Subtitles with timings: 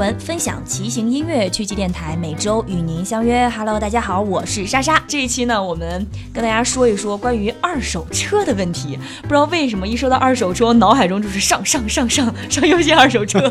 [0.00, 1.46] 闻，分享骑行音乐。
[1.50, 3.46] 趣骑电台每周与您相约。
[3.50, 4.98] Hello，大家好，我是莎莎。
[5.06, 8.98] 这一期呢，我们跟大家说一说关于二手车的问题。
[9.20, 13.46] 不知道为什么一说到二手车，脑海中就是上上上上上优信二手车，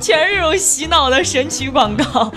[0.00, 2.32] 全是这种洗脑的神曲广告。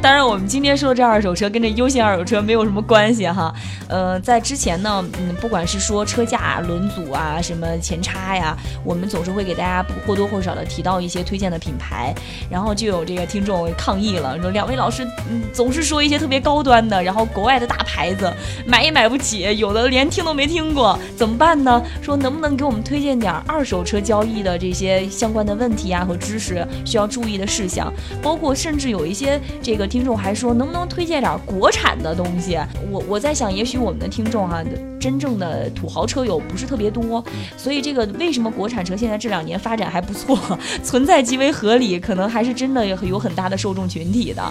[0.00, 3.54] 当然，我们今天说的这二手车跟这优信二手车没有什么关系哈。
[3.88, 12.14] 呃，在之前呢，嗯，不管是说车架、轮组啊，什么前叉呀，我们总是会给大家或多或少的提到一些推荐的品品牌，
[12.48, 18.32] 然后就有这个听众抗议了，说两位老师，嗯，总是说一些特别高端的，然后国外的大牌子，
[18.66, 21.82] 买也买不起，有的连听都没听过，怎么办呢？
[22.00, 32.58] 说能不能给我们推荐点二手车交易的这些相关的问题啊和知识需要注意的事项，包括甚至有一些这个听众还说，能不能推荐点国产的东西？
[32.90, 34.62] 我我在想，也许我们的听众哈，
[35.00, 37.22] 真正的土豪车友不是特别多，
[37.56, 40.38] 所以这个为什么国产车现在这两年发展还不错，
[40.82, 44.42] 存在极为合理，可能还是真的有很大的受众群体的。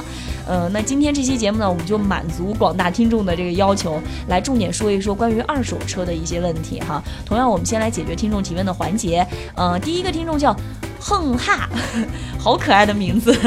[0.48, 7.02] 呃，那今天这期节目呢，我们就满足广大听众的这个要求，来重点说一说关于二手车的一些问题哈。
[7.24, 9.26] 同样，我们先来解决听众提问的环节。
[9.56, 10.56] 呃，第一个听众叫
[11.00, 11.70] 哼哈，
[12.40, 13.38] 好可爱的名字。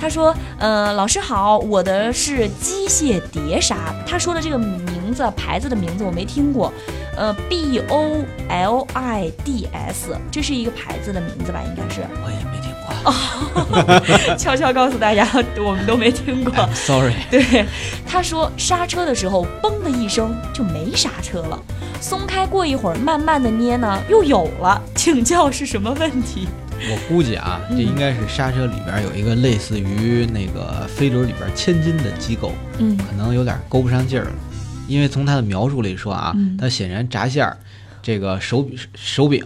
[0.00, 6.72] 他说：“呃，老师好，我的是机械碟刹。”他说的这个名字牌子的名字我没听过。
[7.16, 11.62] 呃，B O L I D S，这是一个牌子的名字吧？
[11.64, 12.00] 应该是。
[12.24, 12.73] 我也没听。
[13.04, 16.52] 哦， 悄悄告诉大家， 我们都没听过。
[16.74, 17.14] Sorry。
[17.30, 17.64] 对，
[18.06, 21.58] 他说刹车的时候，嘣的一声就没刹车了，
[22.00, 24.80] 松开过一会儿，慢慢的捏呢，又有了。
[24.94, 26.48] 请教是什么问题？
[26.90, 34.32] 我估计啊，这应该是刹车里边有一个类似于那个飞轮里边千斤的机构，嗯，可能有点勾不上劲儿了。
[34.86, 37.56] 因为从他的描述里说啊，它显然闸线儿
[38.04, 39.42] 这个手手柄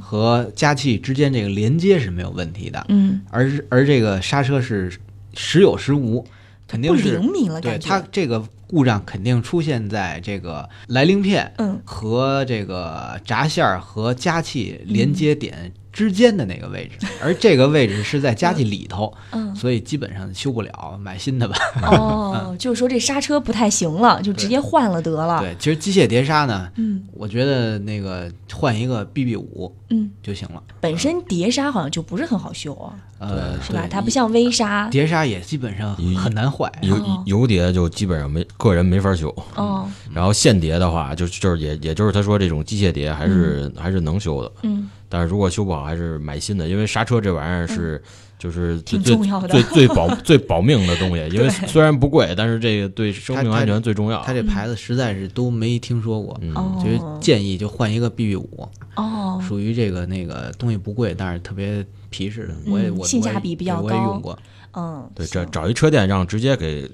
[0.00, 4.92] 和加气之间这个连接是没有问题的，嗯，而而这个刹车是
[5.34, 6.24] 时有时无，
[6.68, 11.52] 肯定是灵敏了，对它这个故障肯定出现在这个来令片
[11.84, 15.72] 和这个闸线儿和加气连接点。
[15.96, 21.56] 之间的那个位置， 而这个位置是在加气里头，嗯，所以基本上修不了，买新的吧。
[21.84, 25.40] 哦， 就是说这刹车不太行了，就直接换了得了。
[25.40, 30.62] 对，其实机械碟刹呢，嗯，我觉得那个换一个 BB 五，嗯，就行了。
[30.82, 33.86] 本身碟刹好像就不是很好修啊，呃，是吧？
[33.90, 36.70] 它不像微刹，碟刹也基本上很难坏。
[36.82, 39.34] 油油碟就基本上没个人没法修。
[39.54, 44.52] 哦，然后线碟的话，就就是也也就是他说这种机械碟还是还是能修的。
[44.64, 44.90] 嗯。
[45.08, 48.02] 但是如果修不好，还是买新的，因为刹车这玩意儿是
[48.38, 49.16] 就是最最
[49.48, 51.26] 最最保 最保命的东西。
[51.34, 54.22] 因为虽然不贵，但是这个对生命安全最重要。
[54.22, 58.68] 它这牌子实在是都没听说过，嗯，就是建议就换一个 BB 五。
[58.96, 62.54] 哦，属于这个那个东西不贵，但是特别皮实的。
[62.66, 64.38] 我也我性价比比较高，我也用过。
[64.78, 66.86] 嗯，对，找找一车店，让直接给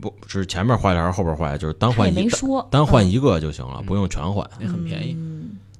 [0.00, 5.16] 不是前面坏了还是后边坏，就是单换一个，单换一个就行了，不用全换，也很便宜。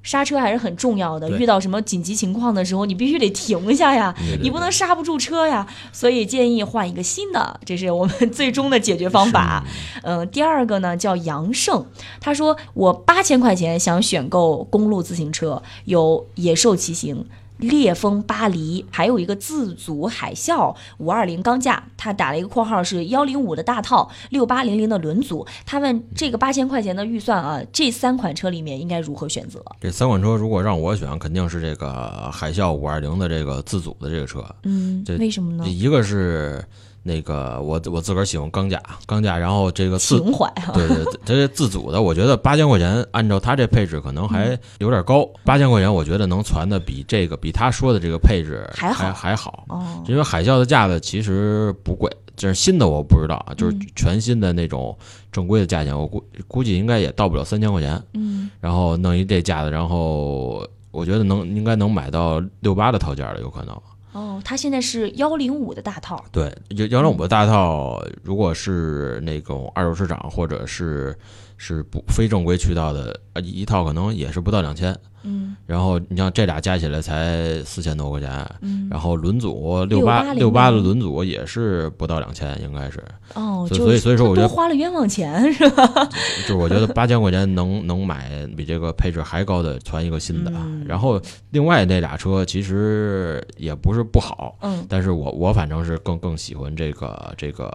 [0.09, 5.67] 刹车还是很重要的，遇到什么紧急情况的时候，你必须得停一下呀，你不能刹不住车呀。
[5.93, 9.63] 所以建议换一个新的，这是我们最终的解决方法。
[10.03, 11.85] 嗯，第二个呢叫杨胜，
[12.21, 17.27] 他说我八千块钱想选购公路自行车，有野兽骑行。
[17.59, 25.47] 烈风巴黎，还有一个自组海啸五二零钢架，他打了一个括号是幺零五的大套，六八零零的轮组。
[25.67, 29.63] 他问这个八千块钱的预算啊，这三款车里面应该如何选择？
[29.81, 34.45] 这三款车如果让我选，肯定是这个海啸五二零的这个自组的这个车。
[34.63, 35.69] 嗯，为什么呢？
[35.69, 36.65] 一个是。
[37.03, 45.29] 那个我我自个儿喜欢钢架，钢架，然后这个情怀，对对，它这自组的，我觉得八千块钱，按照它这配置可能还有点高。
[45.45, 49.65] 八千块钱，我觉得能攒的比这个比他说的这个配置还还还好。
[49.69, 54.97] 哦，因为海啸的架子其实不贵，就是新的我不知道啊，就是全新的那种
[55.33, 58.03] 正规的价钱，我估估计应该也到不了三千块钱。
[58.13, 63.75] 嗯，然后弄一这架子，然后我觉得能应该能买到六八的套件了，有可能。
[64.13, 66.25] 哦，它现在是幺零五的大套。
[66.33, 71.17] 对，幺幺零五的大套，如果是那种二手市场或者是
[71.57, 74.97] 是不非正规渠道的，一套可能也是不到两千。
[75.29, 78.31] 嗯，然后你像这俩加起来才四千多块钱，
[78.63, 83.05] 嗯，然后轮组六八六八的轮组也是不到两千，应该是。
[83.35, 85.87] 哦，所以所以说我觉得花了冤枉钱是吧？
[86.43, 90.51] 就是我觉得八千块钱能能买比这个配置还高的传一个新的，
[90.87, 91.21] 然后
[91.51, 97.71] 另外那俩车其实也不是不好，嗯，但是我我反正是更更喜欢这个这个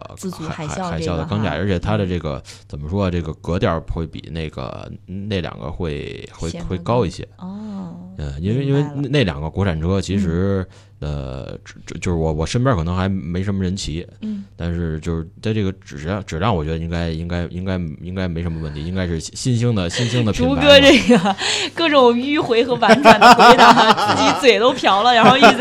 [0.49, 7.27] 海海海啸的钢架，而且它的这个怎么说这个格调会比那个那两个会会会高一些。
[7.43, 10.65] 哦，嗯，因为因为那两个国产车其实
[10.99, 20.55] 呃，就就是我我身边可能还没什么人骑，嗯，但是就是在这个质量质量，我觉得应该应该应该应该没什么问题，应该是新兴的新兴的品牌。
[20.55, 21.35] 朱哥这个
[21.75, 25.51] 各种迂回和婉转的回答，自己嘴都瓢了，然后意思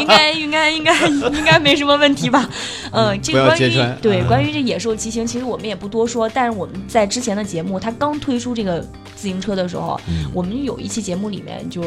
[0.00, 2.48] 应该应该应该应该没什么问题吧？
[2.92, 8.80] 嗯，这个关于对关于这野兽骑行，其实我们也不多说，但是我们在之前的节目，他刚推出这个
[9.16, 10.00] 自行车的时候，
[10.32, 11.82] 我们有一期节目里面就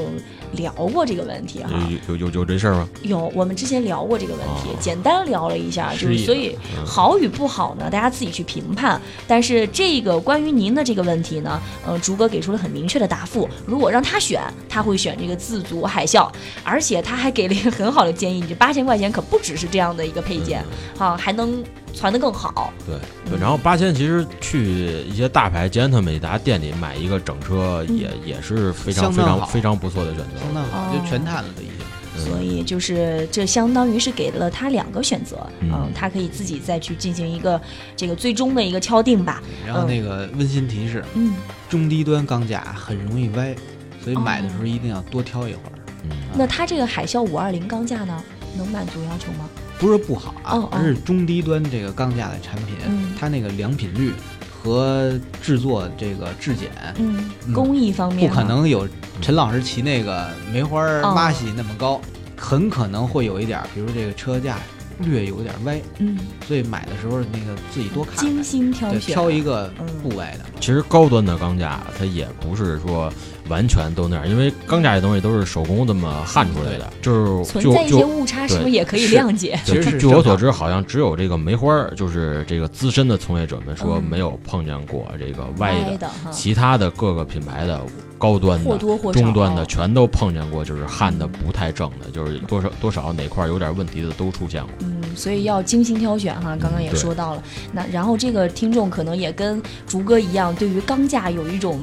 [0.53, 1.69] 聊过这个问题哈。
[2.07, 2.89] 有有有这事儿吗？
[3.03, 9.01] 有，我们之前聊过这个问题，简单聊了一下，就是所以好与不好呢，大家自己去评判。
[9.27, 13.47] 但是这个关于您的这个问题呢，呃，竹哥给出了很明确的答复。
[13.65, 16.29] 如果让他选，他会选这个自足海啸，
[16.63, 20.63] 而且他还给了一个很好的建议，你这八千块钱可不只是这样的一个配件，
[20.97, 21.63] 啊，还能
[21.97, 22.71] 传得更好。
[22.85, 22.95] 对
[23.29, 31.73] 对，然后八千其实去一些大牌捷安特美达店里买一个整车也也是非常非常非常不错的选择，相当好，就全碳了都已经。
[32.17, 37.61] 所以就是这相当于是给了他两个选择，嗯，他可以自己再去进行一个
[37.95, 39.39] 这个最终的一个敲定吧。
[39.63, 41.35] 然后那个温馨提示，嗯，
[41.69, 43.55] 中低端钢架很容易歪，
[44.03, 45.71] 所以买的时候一定要多挑一会儿。
[46.05, 48.23] 嗯，那它这个海啸五二零钢架呢，
[48.57, 49.47] 能满足要求吗？
[49.79, 52.75] 不是不好啊，而是中低端这个钢架的产品，
[53.19, 54.13] 它那个良品率
[54.51, 58.87] 和制作这个质检，嗯，工艺方面不可能有。
[59.19, 61.99] 陈老师骑那个梅花八喜那么高，
[62.37, 64.57] 很可能会有一点，比如这个车架
[64.99, 66.17] 略有点歪，嗯，
[66.47, 69.71] 所以买的时候那个自己多看，精心挑选，挑一个
[70.01, 70.45] 不歪的。
[70.59, 73.11] 其实高端的钢架它也不是说。
[73.49, 79.57] 完全都那样，因为钢架这东西都是手工这么焊出来的，就是存在一些误差，是不是也可以谅解？
[79.63, 87.81] 其实据我所知，好像只有这个梅花，就是这个资深的从业者们说没有碰见过这个歪的，其他的各个品牌的
[88.17, 88.77] 高端的、
[89.13, 94.71] 中端的全都碰见过，就是焊的不太正的，就是多少多少哪块有点问题的都出现过。
[94.79, 96.57] 嗯，所以要精心挑选哈。
[96.59, 101.79] 刚刚也说到了，那然后这个听众可能也跟竹哥一样，对于钢架有一种。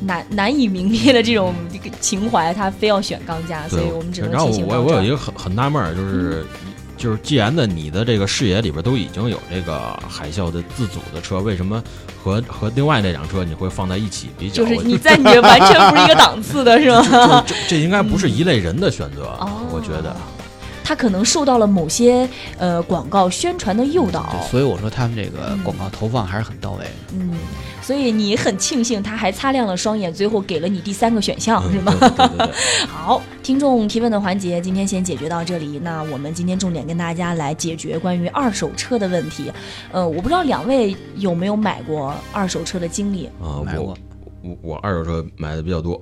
[0.00, 1.54] 难难以明灭的这种
[1.98, 6.44] 情怀，他非要选钢架，所以我们只能然后我我有一个很很纳闷儿，就是
[6.96, 11.82] 就是既然的你的这个视野里边都已经有这个海啸的自组的车，为什么
[12.22, 14.62] 和和另外那辆车你会放在一起比较？
[14.62, 17.42] 就是 你在你这完全不是一个档次的 是吗？
[17.46, 19.36] 这这应该不是一类人的选择，
[19.70, 20.14] 我觉得。
[20.86, 26.84] 他可能受到了某些呃广告宣传的诱导，所以我说他们这个广告投放还是很到位。
[27.14, 27.30] 嗯。
[27.84, 31.92] 所以你很庆幸他还擦亮了双眼，最后给了你第三个选项，是吗？
[32.88, 35.78] 好，听众提问的环节今天先解决到这里。
[35.80, 39.52] 那我们今天重点跟大家来解决关于二手车的问题。
[39.92, 43.60] 呃，我不知道两位有没有买过二手车的经历啊？
[43.62, 43.94] 买过，
[44.42, 46.00] 我我二手车买的比较多。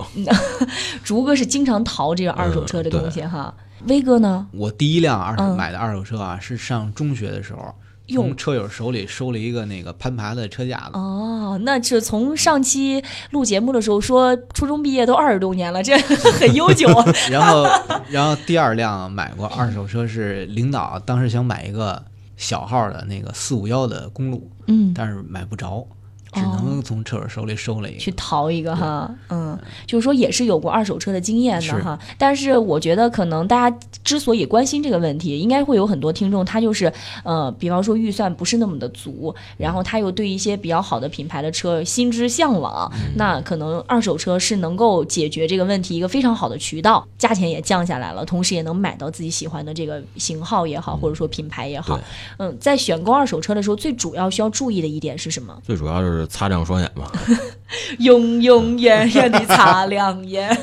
[1.02, 3.52] 竹哥是经常淘这个二手车的东西哈。
[3.88, 4.46] 威哥呢？
[4.52, 7.75] 我第一辆二手买的二手车啊，是上中学的时候。
[8.08, 15.96] 从车友手里收了一个那个攀爬的车架子哦，那是从上期录节目的时候说初中毕业都二十多年了，这
[16.38, 16.88] 很悠久。
[17.31, 17.66] 然后，
[18.10, 22.02] 然后第二辆买过二手车是领导当时想买一个
[22.37, 25.87] 小号的那个四五幺的公路，嗯，但是买不着。
[26.32, 31.98] 只能从车主手里收了一个，去淘一个哈，嗯，就是说也是有过二手车的经验的哈。
[32.17, 36.91] 但是我觉得可能大家之所以关心这个问题，应该会有很多听众，他就是
[37.22, 52.01] 呃，比方说预算不是那么的足，然后他又对一些比较好的品牌的车心之向往，那可能二手车是能够解决这个问题一个非常好的渠道，价钱也降下来了，同时也能买到自己喜欢的这个型号也好，或者说品牌也好。
[52.39, 55.55] 嗯，在选购二手车的时候，最主要需要注意的一点是什么？
[55.62, 56.21] 最主要就是。
[56.26, 57.10] 擦亮双眼吧，
[57.98, 60.56] 永永远远的擦亮眼。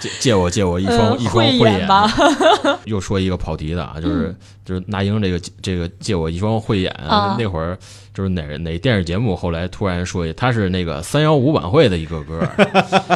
[0.00, 2.10] 借借我借我一双一双慧眼吧。
[2.86, 4.34] 又说一个跑题的啊，就是
[4.64, 6.94] 就是那英这个这个借我一双慧眼，
[7.38, 7.78] 那会儿。
[8.14, 12.48] 就是哪哪电视节目后来突然说他是那个三幺五晚会的一个歌，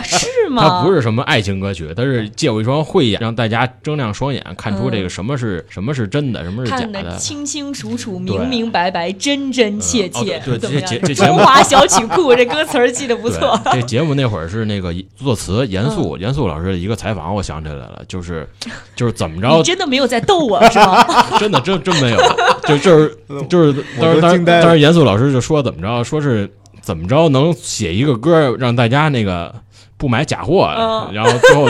[0.02, 0.62] 是 吗？
[0.62, 10.42] 他不是什么爱情歌曲，他是借我一双慧眼，让大家睁亮双眼，看出这个什么是什么是真的，什么是假的，清清楚楚、明明白白、真真切切。
[10.44, 13.56] 对， 这节这中华小曲库，这歌词儿记得不错。
[13.72, 18.48] 这节目那会儿是那个作词严肃严肃老师的一个采访，我想起来了，就是
[18.96, 19.56] 就是怎么着？
[19.56, 21.06] 你真的没有在逗我是吗？
[21.38, 22.18] 真的真真没有，
[22.66, 23.16] 就就是
[23.48, 29.54] 就是当时当时当时严肃老师就说怎么着，说是怎么着能写一个歌让大家那个
[29.96, 30.66] 不买假货，
[31.12, 31.68] 然后最后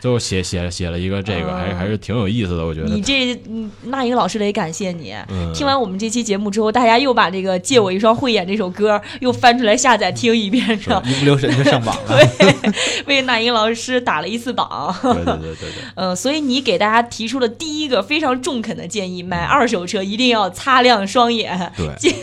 [0.00, 2.88] 最后写写写了一个这个，还还是挺有意思的，我觉得。
[2.88, 3.38] 你这
[3.84, 5.14] 那英老师得感谢你。
[5.54, 11.02] 听完我们这期节目之后，大家又把这个《借我一双慧眼》这首歌又翻出来下载听一遍，是吧？
[11.04, 12.18] 一不留神就上榜了。
[12.38, 12.72] 对，
[13.06, 14.94] 为那英老师打了一次榜。
[15.02, 15.70] 对对对对对。
[15.96, 22.14] 嗯，所以你给大家提出了第一个非常中肯的建议：买二手车一定要擦亮双眼，对， 借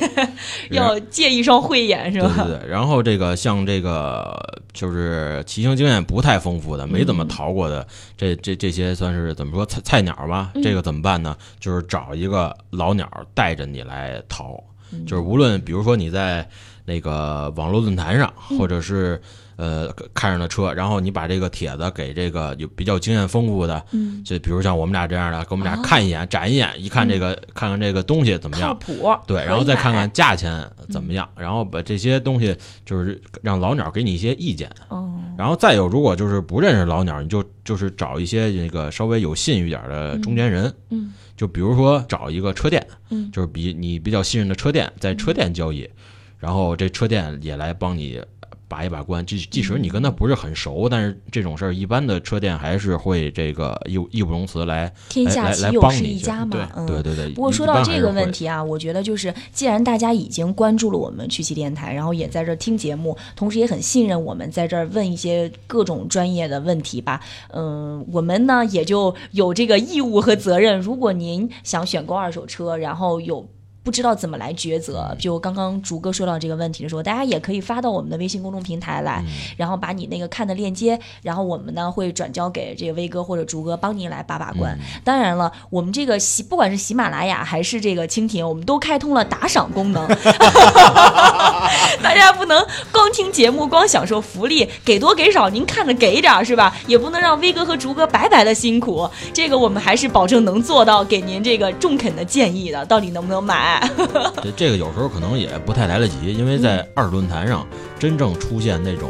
[0.71, 2.33] 要借一双慧眼，是吧？
[2.37, 2.69] 对对。
[2.69, 4.35] 然后这个像这个
[4.73, 10.51] 就是骑行经验不太丰富的，没怎么逃过的，这这这些算是怎么说菜菜鸟吧？
[10.63, 11.35] 这个怎么办呢？
[11.59, 14.63] 就是找一个老鸟带着你来逃，
[15.05, 16.47] 就是无论比如说你在
[16.85, 19.21] 那个网络论坛上，或者是。
[19.57, 45.89] 呃，看上的车，然后你把这个帖子给这个有比较经验丰富的，嗯，就比如像我们俩这样的，给我们俩看一眼，展一眼，一看这个，看看这个东西怎么样，靠谱，对，然后再看看价钱怎么样，然后把这些东西就是让老鸟给你一些意见，哦，然后再有，如果就是不认识老鸟，你就就是找一些那个稍微有信誉点的中间人，嗯，就比如说找一个车店，嗯，就是比你比较信任的车店，在车店交易，
[46.37, 48.21] 然后这车店也来帮你。
[48.67, 56.69] 把一把关，即即使你跟他不是很熟，但是这种事儿，一般的车店还是会这个义义不容辞来天下岂有是一家嘛？
[56.85, 57.29] 对对对。
[57.29, 67.21] 不过说到这个问题啊，我觉得就是，既然大家已经关注了我们曲奇电台，然后也在这儿听节目，同时也很信任我们，在这儿问一些各种专业的问题吧。
[67.49, 70.79] 嗯，我们呢也就有这个义务和责任。
[70.79, 73.47] 如果您想选购二手车，然后有。
[73.87, 79.23] 不知道怎么来抉择，就刚刚竹哥说到这个问题的时候，大家也可以发到我们的微信公众平台来，
[79.55, 84.77] 然后把你那个看的链接，然后我们呢会转交给这个威哥或者竹哥帮您来把把关。
[85.05, 90.05] 当然了，我们这个喜不管是喜马拉雅还是这个蜻蜓，我们都开通了打赏功能，
[92.03, 96.75] 大家不能光听节目光享受福利，给多给少您看着给点是吧？
[96.87, 103.76] 也不能让威哥和竹哥白白的辛苦，这个我们还是保证能做到给您这个中肯的建议的，到底能不能买？
[104.43, 107.65] 这这个有时候可能也不太来得及，因为在二论坛上
[107.99, 109.09] 真正出现那种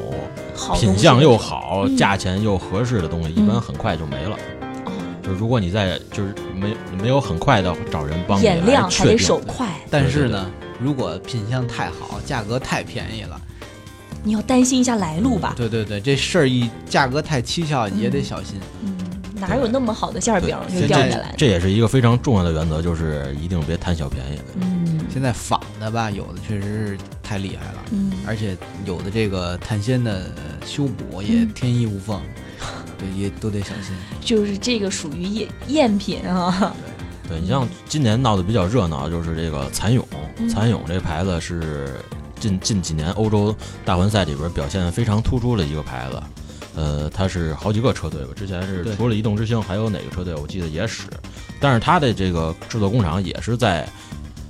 [0.76, 4.38] 品相又好、价钱又合适的东西，一般很快就没了。
[5.24, 9.68] 就如果你在就是没没有很快的找人帮你眼亮还得手快。
[9.90, 13.40] 但是呢，如果品相太好，价格太便宜了，
[14.24, 15.54] 你要担心一下来路吧。
[15.58, 18.56] 对对对，这事儿一价格太蹊跷，也得小心。
[18.84, 18.98] 嗯。
[19.40, 21.34] 哪有那么好的馅儿饼就掉下来？
[21.38, 24.40] 这也是一个非常重要的原则，就是一定别贪小便宜。
[24.60, 27.84] 嗯，现在仿的吧，有的确实是太厉害了。
[27.92, 30.32] 嗯，而且有的这个碳纤的
[30.66, 32.22] 修补也天衣无缝，
[32.98, 33.96] 对，也都得小心。
[34.22, 36.74] 就是这个属于赝赝品啊。
[37.30, 40.06] 对，你像今年闹得比较热闹，就是这个蚕蛹，
[40.50, 41.90] 蚕蛹这牌子是
[42.40, 43.54] 近近几年欧洲
[43.84, 46.24] 大环赛里边表现非常突出的一个牌子。
[46.78, 48.30] 呃，它是好几个车队吧？
[48.36, 50.36] 之前是除了移动之星，还有哪个车队？
[50.36, 51.08] 我记得也使，
[51.60, 53.90] 但是它的这个制作工厂也是在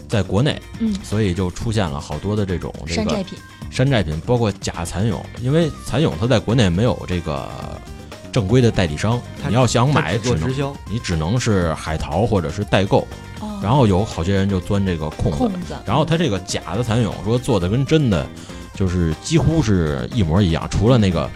[0.10, 3.40] 在国内，嗯，所以就出现了好多的这种这个山寨品，
[3.72, 7.50] 山寨品，包括假蚕蛹，因为蚕蛹它在国内没有这个
[8.30, 10.54] 正规的代理商，你要想买，只能
[10.92, 13.08] 你只能是海淘或者是代购，
[13.64, 15.32] 然后有好些人就钻这个空
[15.66, 18.28] 子，然后它这个假的蚕蛹说做的跟真的
[18.74, 21.30] 就是几乎是一模一样，除了那个。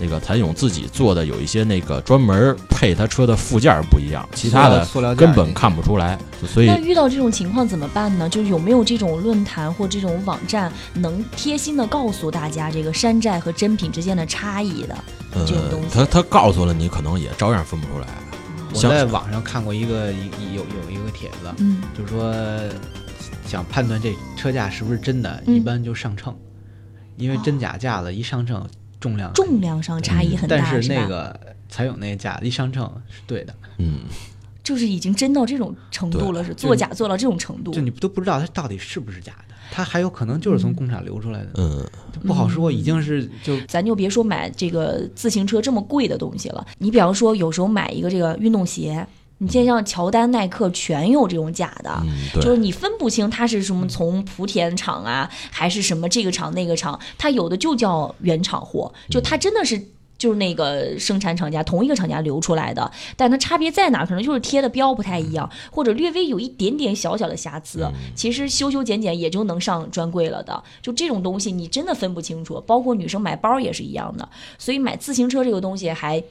[0.00, 6.18] 那个谭勇自己做的有一些那个专门配他车的附件不一样，其他的根本看不出来。
[6.46, 8.28] 所以那遇到这种情况怎么办呢？
[8.28, 14.96] 就有没有这种论坛或这种网站能贴心的告诉大家这个山寨和真品之间的差异的
[15.46, 15.88] 这种东西？
[15.92, 18.06] 他他告诉了你，可能也照样分不出来。
[18.72, 22.32] 我在网上看过一个有有一个帖子，嗯，就是说
[23.46, 26.36] 想判断这车架是不是真的，一般就上秤，
[27.16, 28.64] 因为真假架子一上秤。
[29.00, 31.38] 重量重量上差异很大，但是那个
[31.68, 34.00] 才有那假一上秤是对的，嗯，
[34.62, 41.86] 就是已经真到这种程度了，是做假做到这种程度，就你都不知道它到底是不是假的，它还有可能就是从工厂流出来的，嗯，
[42.26, 49.06] 不好说，已经是就咱就别说买这个自行车这么贵的东西了，你比方说有时候买一个这个运动鞋。
[49.38, 52.02] 你现在像乔丹、耐克全有这种假的，
[52.40, 59.80] 就是你分不清它是什么从莆田厂啊，还是什么这个厂那个厂，它有的就叫原厂货，就它真的是
[60.18, 64.04] 就是那个生产厂家同一个厂家流出来的，但它差别在哪？
[64.04, 70.62] 可能就是贴的标不太一样，或者略微有一点点小小的瑕疵，其实修修剪剪也就能上专柜了的。
[70.82, 76.22] 就这种东西你真的分不清楚，包括女生买包也是一样的，所以买自行车这个东西还。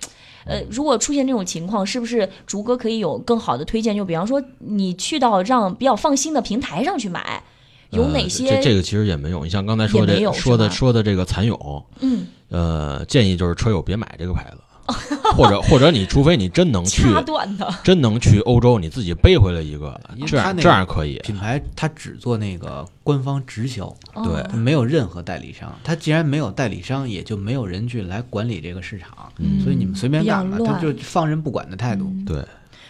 [0.49, 3.93] 呃，如果出现这种情况，是不是竹哥可以有更好的推荐？
[3.93, 7.43] 就比方说，你去到让比较放心的平台上去买，
[7.89, 8.55] 有哪些？
[8.55, 9.43] 这这个其实也没有。
[9.43, 14.57] 你像刚才说的说的说的这个蚕蛹，嗯，呃，建议就是车友别买这个牌子。
[15.35, 21.19] 或者或者你除非你真能去掐断的，真能去欧洲，你自己背回来一个，这样这样可以。
[21.25, 25.77] 品牌它只做那个官方直销，对，没有任何代理商。
[25.83, 29.29] 它既然没有代理商，也就没有人去来管理这个市场，
[29.61, 32.09] 所以你们随便干吧，他就放任不管的态度。
[32.25, 32.41] 对。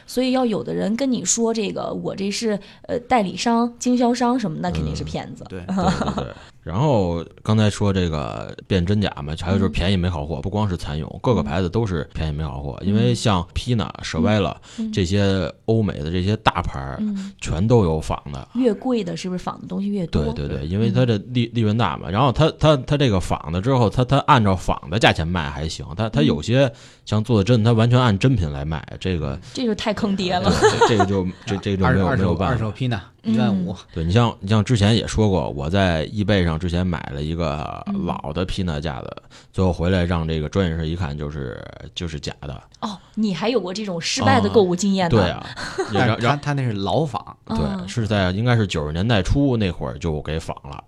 [0.07, 5.45] 所以要有的人跟你说这个，我这是呃代理商、经销商什么，的肯定是骗子。
[5.47, 6.33] 对对对。
[6.63, 12.77] 然后刚才说这个辨真假嘛，还有就是便宜没好货，不光是蚕蛹，各个牌子都是便宜没好货。
[12.81, 14.59] 因为像 Pina、舍歪了
[14.91, 16.97] 这些欧美的这些大牌，
[17.39, 18.45] 全都有仿的。
[18.55, 20.21] 越贵的是不是仿的东西越多？
[20.33, 22.09] 对对对，因为它这利利润大嘛。
[22.09, 25.85] 然后它它它这个仿的之后，它它按照仿的价钱卖还行。
[25.95, 26.69] 它它有些
[27.05, 30.49] 像做的真，它完全按真品来卖，这个这就太坑爹了。
[30.87, 32.53] 这个就这这个就没有没有办法。
[32.53, 32.99] 二手 Pina。
[33.23, 39.17] 一万五，对你像你像之前也说过，我在易贝上之前买了一个老的皮纳架子，
[39.51, 41.61] 最后回来让这个专业人士一看，就是
[41.93, 42.63] 就是假的。
[42.79, 45.09] 哦，你还有过这种失败的购物经验？
[45.09, 45.45] 对啊，
[45.91, 50.81] 然后他那是老仿，对，是在应该是九十年代初那会儿就给仿了。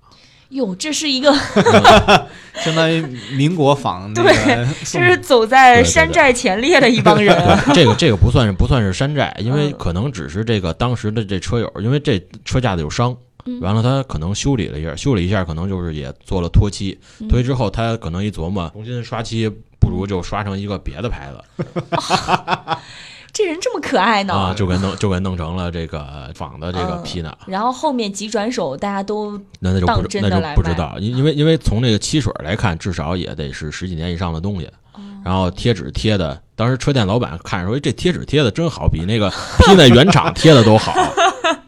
[0.49, 1.31] 哟，这是一个
[2.55, 3.01] 相当于
[3.35, 4.33] 民国仿对，
[4.83, 7.35] 这是走在山寨前列的一帮人。
[7.73, 13.15] 这个这个不算是不算是山寨，因为可能只是这个当时的这车友，因为这车架子有伤，
[13.61, 19.47] 完了他可能修理了一下，修理一下可能就是也做了脱漆，脱漆之后他可能一琢磨，重新刷漆
[19.79, 21.43] 不如就刷成一个别的牌子。
[23.31, 27.35] 这人这么可爱呢，啊，就给弄就给弄成了这个仿的这个皮呢。
[27.45, 34.69] 然后后面急转手，大家都那那就不那就不知道，因因为因为从这个漆水来看，至少也得是十几年以上的东西。
[35.23, 40.93] 然后贴纸贴的，当时车店老板看说，这贴纸贴的真好，比那个 皮在原厂贴的都好。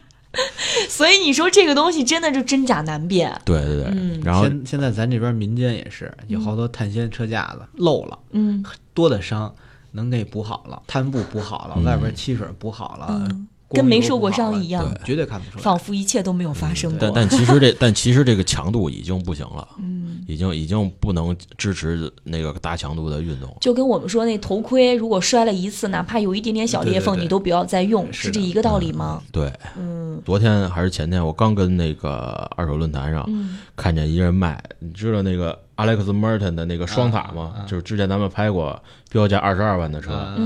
[0.88, 3.30] 所以你说这个东西真的就真假难辨。
[3.44, 8.64] 对对对，然后现现在咱这边民间也是有好多碳纤车架子漏了，嗯，
[8.94, 9.54] 多的伤。
[9.92, 13.28] 能给补好了，摊布补好了，外边漆水补好了，
[13.68, 16.98] 跟没受过伤一样，绝对看不出来，仿佛一切都没有发生过。
[17.00, 23.56] 但但其实这但其实这个强度已经不行了，嗯，已经已经不能支持那个大强度的运动。
[23.60, 29.22] 就跟我们说那头盔，如果摔了一次，哪怕有一点点小裂缝，你都不要再用，是这一个道理吗？
[29.32, 33.26] 对，嗯，昨天还是前天，我刚跟那个二手论坛上
[33.74, 35.58] 看见一人卖，你知道那个。
[35.84, 40.36] Alex Merton 的那个双塔嘛，就是之前咱们拍过标价二十二万的车，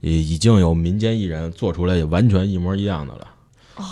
[0.00, 3.26] 已已经有民间艺人做出来完全一模一样的了，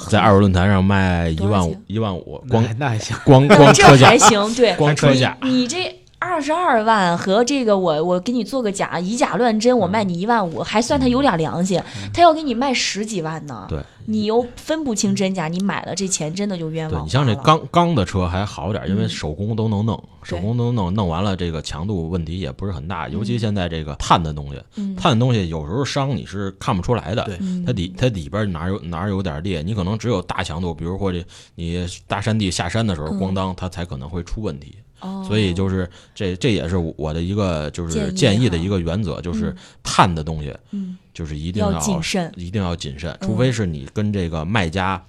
[0.09, 6.04] 在二手论坛上卖一万五，一万五，光那还行，光光车价还行，对，光车价，你这。
[6.25, 11.81] 二十二万和这个我我给你做个假以假乱真，我卖你一万五，还算他有点良心。
[12.15, 17.05] 他要给你卖十几万呢，对，你又分不清真假，你买了这钱真的就冤枉。
[17.05, 23.07] 你像这钢钢的车还好点，因为手工都能弄，手工都能弄，弄完了这个强度问题也不是很大。
[23.09, 24.61] 尤其现在这个碳的东西，
[24.97, 27.29] 碳的东西有时候伤你是看不出来的，
[27.67, 31.23] 它底它里边哪有哪有点裂，你可能只有大强度，比如说这
[31.55, 34.79] 你大山地下山的时候，咣当它才可能会出问题。
[35.27, 45.03] 所以就是这，这也是我的一个就是建议的一个原则，就是碳的东西，嗯，就是一定要谨慎，一定要谨慎，除非是你跟这个卖家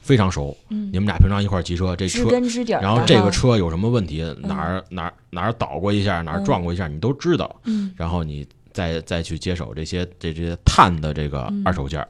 [0.00, 2.28] 非常熟，你们俩平常一块骑车，这车，
[2.80, 12.08] 然后这个车有什么问题，哪儿哪儿哪儿倒过一下，哪儿撞过一下，你都知道，嗯，然后你再再去接手这些这这些碳的这个二手件儿。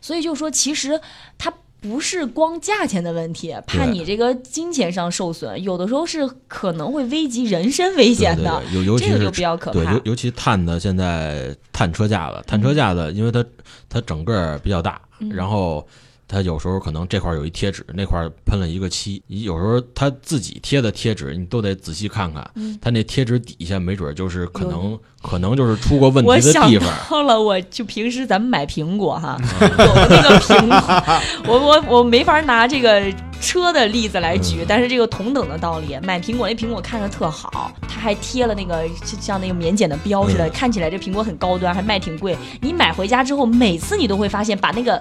[0.00, 1.00] 所以就说，其实
[1.36, 1.52] 它。
[1.82, 8.62] 不是光价钱的问题，怕你这个金钱上受损，有的时候是可能会危及人身危险的。
[8.72, 9.78] 尤尤其是比较可怕。
[9.78, 13.44] 对，尤尤其碳的现在碳车架子，碳车架子，因为它
[13.90, 15.86] 它整个比较大，然后。
[16.32, 19.22] 他有时候可能这块有一贴纸，那块喷了一个漆。
[19.26, 22.42] 你有时候他自己贴的贴纸，你都得仔细看看。
[22.80, 26.88] 他那贴纸底下没准就是可能可能就是出过问题的地方。
[26.88, 29.68] 我想到了，我就平时咱们买苹果哈，有
[30.08, 31.20] 那个苹果，
[31.52, 33.02] 我我我没法拿这个
[33.38, 38.88] 车的例子来举，但是这个同等的道理，买苹果那苹果看着特好，他还贴了那个
[39.20, 42.34] 像那个免检的标似的，看起来这苹果很高端，还卖挺贵。
[42.62, 44.98] 你买回家之后，每次你都会发现把那个。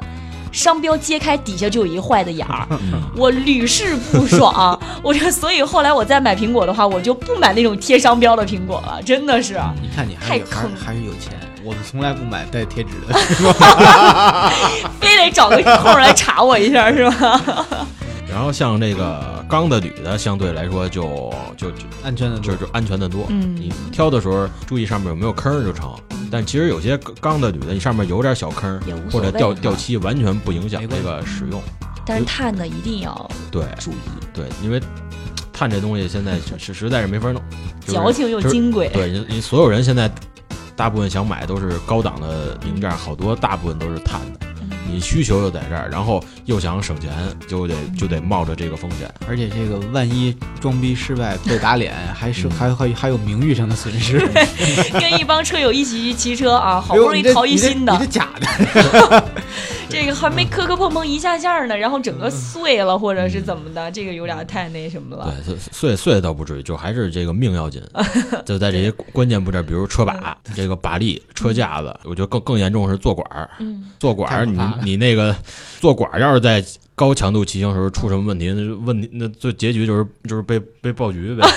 [0.52, 2.68] 商标揭开，底下就有一坏的眼儿，
[3.16, 4.80] 我屡试不爽。
[5.02, 9.60] 我这所以后来我再买苹果的话，我就不买那种贴商标的苹果了，真的是。
[9.82, 11.34] 你看你太坑，还是有钱。
[11.64, 13.14] 我们从来不买带贴纸的
[15.00, 17.42] 非得找个空来查我一下，是吧？
[18.28, 23.26] 然后像这个钢的、铝的，相对来说就就就安全的，就就安全的多。
[23.30, 25.94] 嗯，你挑的时候注意上面有没有坑就成。
[26.32, 28.80] 但其实有些钢的、铝的，你上面有点小坑
[29.12, 31.62] 或者掉掉漆，完全不影响这个使用。
[32.06, 33.96] 但是碳的一定要对注意，
[34.34, 34.82] 对，因为
[35.54, 37.42] 碳这东西现在是实在是没法弄，
[37.86, 38.90] 矫情又金贵。
[38.94, 40.10] 对你，你所有人现在
[40.76, 44.40] 大部分想买都是高档的零件，好多大部分都是碳的。
[44.88, 47.12] 你需求又在这儿，然后又想省钱，
[47.48, 49.12] 就得就得冒着这个风险。
[49.28, 54.20] 而且这个万一装逼失败被打脸，还是还还还有名誉上的损失。
[55.00, 59.24] 跟一帮车友一起去骑车啊，好不容易淘一新的，你这假的。
[59.90, 65.36] 这个还没磕磕碰碰一下下呢，然后整个碎了，或者是怎么的，这个有点太那什么了。
[65.46, 67.84] 对，碎碎倒不至于，就还是这个命要紧。
[68.46, 73.50] 就在这些关键部件，比如车把、这个把力、车架子，我觉得更更严重是坐管儿。
[73.60, 75.36] 嗯，坐管儿，你你那个
[75.80, 76.64] 坐管儿要是在
[76.96, 81.48] 高强度骑行时候出什么问题，那问题那最结局就是就是被被爆菊呗。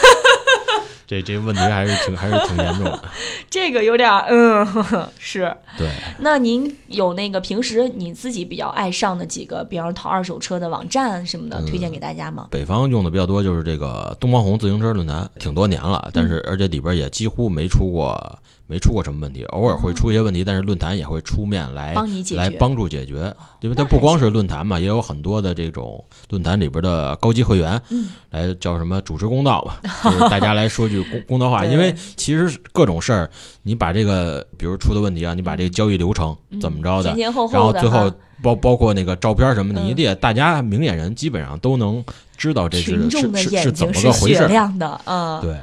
[1.06, 3.04] 这这问题还是挺还是挺严重的，
[3.50, 4.66] 这个有点嗯
[5.20, 5.54] 是。
[5.76, 5.86] 对。
[6.20, 12.48] 那您有那个平时你自己比较爱上的几个，比方说淘二手车的网站什么的，推荐给大家吗？
[12.50, 18.38] 北方用的比较多就是这个东方红自行车论坛，挺多年了，但是而且里边也几乎没出过。
[18.66, 21.94] 没出过什么问题，偶尔会出一些问题，但是论坛也会出面来
[22.34, 27.80] 来帮助解决，因为它不光是论坛嘛，也有很多的这种论坛里边的高级会员，
[28.30, 33.30] 来叫什么主持公道吧， 就是大家来说句公 公道话，因为其实各种事儿，
[33.62, 37.14] 你把这个比如出的问题啊，你把这个交易流程怎么着的，
[37.52, 38.10] 然后最后
[38.42, 42.02] 包包括那个照片什么的，你得大家明眼人基本上都能
[42.36, 43.20] 知道这是是
[43.60, 44.48] 是怎么个回事，
[44.78, 45.54] 的，嗯，对。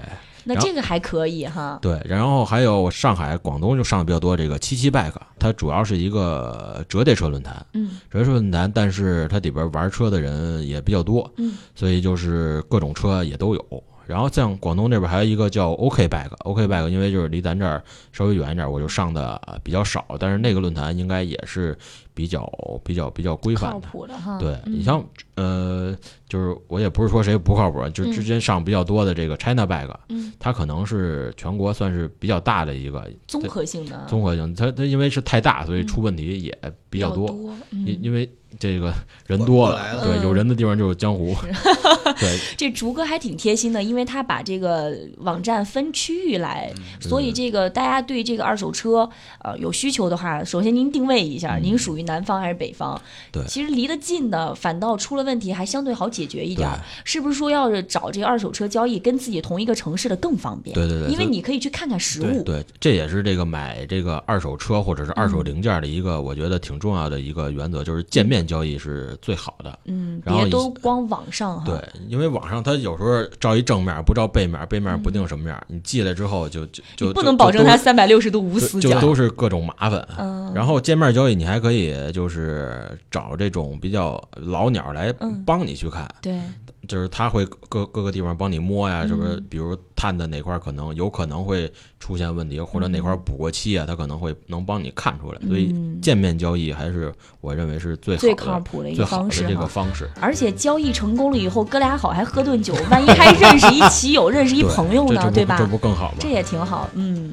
[0.43, 1.77] 那这个还可以哈。
[1.81, 4.35] 对，然后还有上海、广东就上的比较多。
[4.35, 13.83] 这个七七 bike，它主要是一个折叠车论坛，嗯，折叠车论坛，但是它里边玩车的人也比较多，嗯，所以就是各种车也都有。
[14.11, 20.05] 然后像广东这边还有一个叫 OK bike，OK bike，因为就是离咱这儿稍微远一点，我就上的比较少。
[20.19, 21.77] 但是那个论坛应该也是。
[22.13, 22.45] 比较
[22.83, 23.87] 比较比较规范的。
[24.19, 25.03] 哈，对你像
[25.35, 25.95] 呃，
[26.27, 37.33] 就是我也不是说谁不靠谱，就之前上比较多的这个 China Bag，嗯，它可能是全国算是比较大的一个综合性的，综合性，它它因为是太大，所以出问题也比较多，
[37.71, 38.29] 因因为
[38.61, 38.93] 这个
[39.25, 41.35] 人多了，对，有人的地方就有江湖，
[42.19, 52.01] 对， 这竹哥还挺贴心的，因为他把这个网站分区域来，所以这个大家对这个二手车呃有需求的话，首先您定位一下，您属于。
[52.11, 52.99] 南方还是北方？
[53.31, 56.67] 对，其实离得近的反倒出了问题，还相对好解决一点。
[57.05, 60.73] 是不是说要是找这个二手车交易，跟自己同一个城市的更方便？
[60.73, 62.43] 对对对，因为你可以去看看实物。
[62.43, 69.79] 对，这也是这个买这个二手车或者是二手零件的一个，我觉得挺重要的一个原则，就是见面交易是最好的。
[69.85, 71.63] 嗯，别都光网上哈。
[71.65, 80.05] 对，因为网上它有时候照一正面，不照背面，背面不定什么样，你寄来之后就就就不能保证它三百六十度无死角，就都是各种麻烦。
[80.17, 82.79] 嗯，然后见面交易你还可以就是。
[83.09, 85.13] 找这种比较老鸟来
[85.45, 86.39] 帮你去看，对，
[86.91, 89.41] 就是他会各各个地方帮你摸呀，是不是？
[89.49, 95.39] 比如碳的哪块可能有可能会出现问题，或者哪块补过漆啊，他可能会能帮你看出来。
[95.47, 99.47] 所以见面交易还是我认为是最最靠谱的一个方式。
[99.47, 105.55] 这个方式，而且交易成功了以后，哥俩好还喝顿酒，万一还认识一 骑友，认识一朋友呢，对吧？
[105.57, 106.17] 这不更好吗？
[106.19, 107.31] 这也挺好，嗯。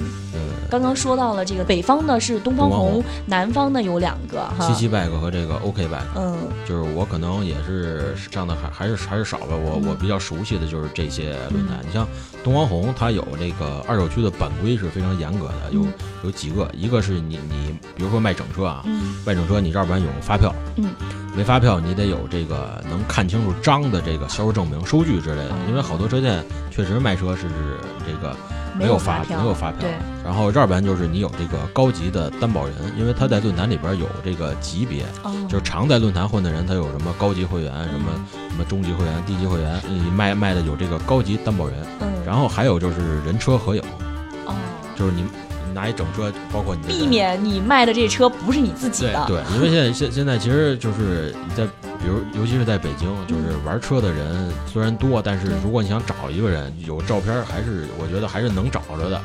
[0.70, 11.78] 刚刚说到了这个北方呢是东方红，南方呢有两个哈，七七 bag 和这个 OK bag，嗯，就是我可能也是上的还还是还是少吧，我我比较熟悉的就是这些论坛。
[11.87, 12.07] 你像
[12.48, 15.84] 东方红，它有这个二手区的版规是非常严格的，有
[16.24, 18.82] 有几个，一个是你你比如说卖整车啊，
[19.26, 20.87] 卖整车你这边有发票，嗯，
[21.37, 27.42] 没发票你得有这个能看清楚章的这个销售证明、收据之类的，因为好多车店确实卖车是
[28.06, 28.34] 这个。
[28.78, 29.88] 没有发没有发票，
[30.24, 35.04] 然后这边就是你有这个高级的担保人，因为他在论坛里边有这个级别，
[35.48, 38.12] 就是常在论坛混的人，他有什么高级会员，什么
[38.47, 43.83] 什么中级会员、低级会员，你卖卖的有这个高级担保人，嗯然后还有就是人车合影，
[44.47, 44.55] 哦，
[44.97, 45.25] 就是你。
[45.75, 49.25] 拿一整车，包括你避免你卖的这车不是你自己的。
[49.29, 51.64] 对，因为现在现现在其实就是你在，
[52.00, 59.20] 比如尤其是在北京，就是玩车的人虽然多，但是如果你想找一个人有照片，还是我觉得还是能找着的。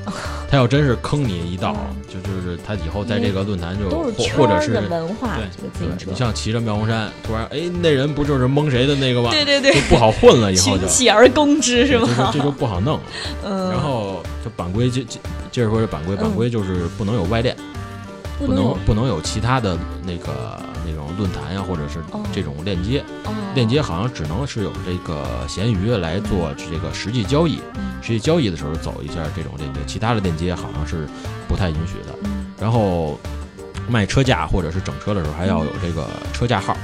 [0.50, 1.76] 他要真是坑你一道，
[2.08, 3.90] 就就是他以后在这个论坛就
[4.36, 6.10] 或者是文化这个自行车。
[6.10, 9.30] 你像骑着妙峰山，突然哎，那人不就是蒙谁的那个吗？
[9.32, 10.52] 对对对，就不好混了。
[10.52, 12.32] 以后就起而攻之是吗？
[12.34, 13.00] 这就不好弄。
[13.46, 15.20] 嗯，然后就版规就就。
[15.52, 17.56] 接着说这版规，版规就是不能有外链，
[18.40, 22.00] 不能不能有其他的那个那种论坛呀，或者是
[22.34, 23.04] 这种链接，
[23.56, 27.60] 链接好像只能是有这个闲鱼来做这个实际交易，
[28.02, 31.08] 实际交易的时候走一下这种链接，其他的链接好像是
[31.48, 32.30] 不太允许的。
[32.60, 33.20] 然后
[33.90, 36.76] 卖车架或者是整车的时候，还要有这个车架号。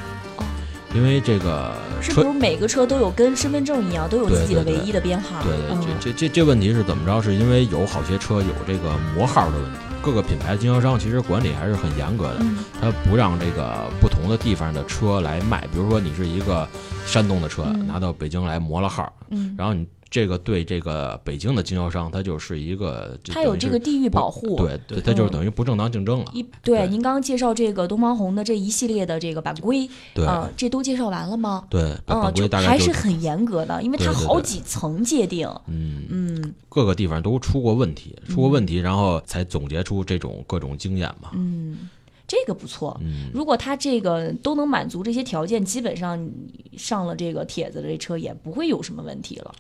[0.96, 5.40] 因为这个是不是每个车都有跟身份证一样，都有自己的唯一的编号？
[5.44, 7.22] 对对，这这这这问题是怎么着？
[7.22, 9.78] 是因为有好些车有这个模号的问题。
[10.02, 15.68] 各个品牌经销商其实管理还是很严格的，嗯他不让这个不同的地方的车来卖。
[15.72, 16.68] 比如说你是一个
[17.06, 24.56] 山东的车，嗯拿到北京来磨了号，嗯，然后你这个对这个北京的经销商，它就是一个，就它有这个地域保护。
[24.56, 26.32] 对对，它就是等于不正当竞争了。
[26.34, 31.64] 一对对您刚刚介绍这个东方红的这一系列的这个版规，对嗯，这都介绍完了吗？
[31.70, 35.48] 对，版规就大概就是还很严格的，因为它好几层界定。
[35.68, 36.29] 嗯，嗯
[36.68, 41.32] 各个地方都出过问题，出过问题，然后才总结出这种各种经验嘛。
[41.34, 41.90] 嗯，
[42.28, 43.00] 这个不错。
[43.02, 49.54] 嗯，如果他这个都能满足这些条件，基本上你上了这个帖子的这车也不会有什么问题了。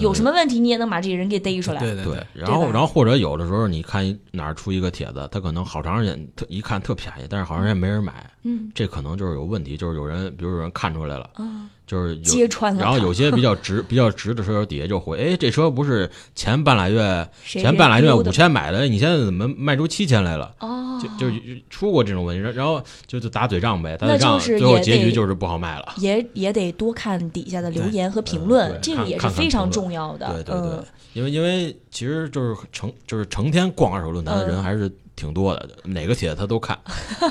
[0.00, 1.78] 有什么问题你也能把这个人给逮出来。
[1.78, 12.82] 对对对，然后然后或者有的时候你看哪儿出一个帖子，他可能好长时间特一看特便宜，但是好长时间没人买，嗯这可能就是有问题，就是有人比如有人看出来了，啊，就是有揭穿了。
[12.82, 20.54] 然后有些比较值、比较值的车友底下就回，哎，这车不是前半拉月前半拉月五千买的，你现在怎么卖出七千来了？
[20.60, 21.36] 哦，就就
[21.70, 25.94] 出过这种问题，然然后就就打嘴仗呗，打嘴仗，最后结局就是不好卖了。
[25.98, 30.26] 也也得多看底下的留言和评嗯论，对这个也是非常重要的。
[30.32, 36.78] 对对对嗯，因为因为其实就是成就是成天逛二手论坛的人嗯还是挺多的，哪个帖子他都看。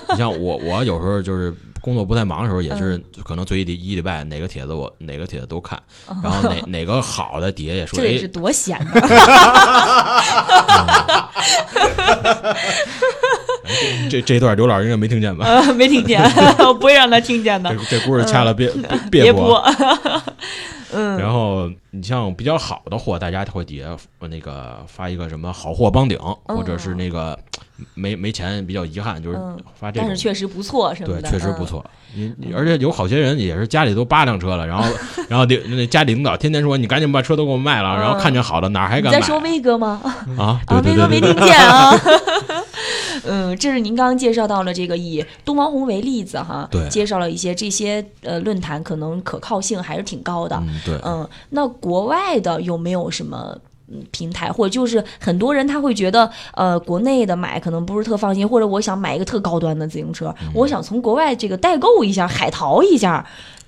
[0.10, 1.54] 你像我我有时候就是
[1.86, 5.80] 工作不太忙的时候，也是可能最一礼一礼拜哪个帖子我哪个帖子都看，
[6.24, 8.90] 然后哪 哪个好的底下也说，哎这得是，多闲的。
[14.10, 15.46] 这这段刘老师应该没听见吧？
[15.50, 16.20] 呃，没听见，
[16.58, 18.00] 我不会让他听见的这。
[18.00, 18.68] 这故事掐了别
[19.12, 19.64] 别别播。
[21.18, 23.96] 然后你像比较好的货，大家会底下
[24.28, 27.38] 那个发一个什么好货帮顶，或者是那个
[27.94, 30.22] 没没钱比较遗憾，就是嗯发这个但是。
[30.22, 31.30] 确实不错什么对。
[31.30, 31.84] 确实不错。
[32.16, 34.90] 你你而且有好些人也是家里都八辆车了，然后
[35.28, 40.02] 然后领那家里领导天天说你赶紧把车都给我卖了，然后看见好的哪儿还敢你在说威哥吗？
[40.38, 40.44] 啊？
[40.44, 41.94] 啊，对对威哥没听见啊。
[43.28, 50.56] 嗯，这是您刚刚介绍到了这个以东方红为例子哈，对介绍了一些这些呃论坛可能可靠性还是挺高的。
[50.62, 53.58] 嗯对，嗯，那国外的有没有什么？
[53.88, 63.24] 嗯，平台或者就是很多人他会觉得，呃，国内的买可能不是特放心，或者我想买一个特高端的自行车，嗯我想从国外这个代购一下，海淘一下，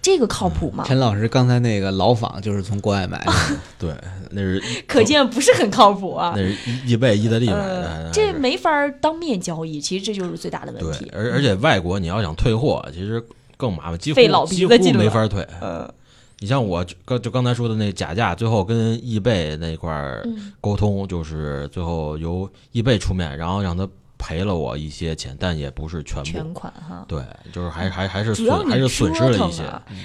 [0.07, 0.85] 这个靠谱吗？
[0.87, 3.33] 陈老师刚才那个老仿就是从国外买的，
[3.77, 3.93] 对，
[4.31, 6.41] 那是 可见不是很靠谱啊那。
[6.41, 6.53] 是
[6.85, 11.11] 易易贝意大利买呃的，，还这没法当面交易，其实这就是最大的问对题，。
[11.13, 13.21] 而而且外国你要想退货，其实
[13.57, 15.45] 更麻烦，几乎费老鼻几乎子劲没法退。
[15.59, 15.93] 呃，
[16.39, 19.93] 你像我刚就刚才说的那假价，最后跟易贝那块
[20.61, 23.85] 沟通，就是最后由易贝出面，然后让他
[24.17, 26.23] 赔了我一些钱，但也不是全部。
[26.23, 27.05] 全款哈。
[27.07, 29.63] 对，就是还还还是主要损，还是你损失折了一些。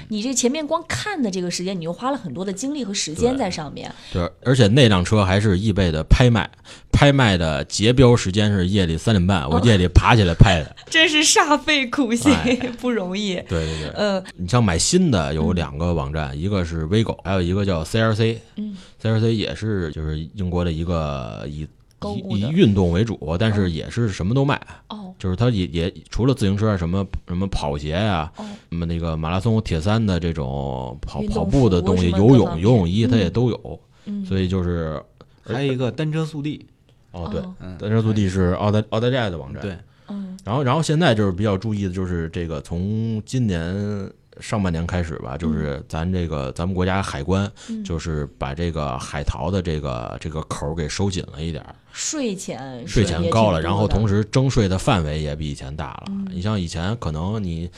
[0.08, 3.92] 你这前面光看的这个时间，你又花了很多的精力和时间在上面。
[4.12, 6.50] 对，而且那辆车还是易贝的拍卖，
[6.92, 10.76] 拍卖的结标时间是夜里三点半，我夜里爬起来拍的。
[10.90, 13.34] 真是煞费苦心， 哎不容易。
[13.48, 18.38] 对对对，嗯你像买新的有两个网站，一个是 Vigo，还有一个叫 CRC。
[18.56, 24.60] 嗯 CRC 也是就是英国的一个以以购物的以运动为主，但是也是什么都卖。
[24.88, 33.80] 哦就是它也也除了自行车啊，什么什么跑鞋呀、哦，什么那个马拉松、铁三的这种跑跑步的东西，游泳游泳衣它也嗯都有。
[34.06, 35.00] 嗯，所以就是
[35.44, 36.66] 还有一个单车速递，
[37.12, 37.40] 哦，对，
[37.78, 39.62] 单车速递是澳大澳大利亚的网站。
[39.62, 44.10] 对，嗯然后然后现在就是比较注意的就是这个从今年。
[44.40, 47.84] 上半年开始吧，就是咱这个咱们国家海关，嗯。
[47.84, 56.04] 就是把这个海淘的这个这个口儿给收紧了一点儿，税前税前高了，然后同时时征税的范围也比以前大了。
[56.08, 56.26] 嗯。
[56.30, 57.70] 你像以前可能你，